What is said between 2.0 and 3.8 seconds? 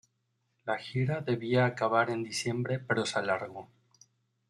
en diciembre pero se alargó.